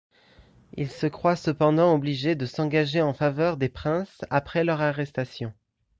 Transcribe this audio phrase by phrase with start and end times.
[0.77, 5.53] Il se croit cependant obligé de s’engager en faveur des princes après leur arrestation.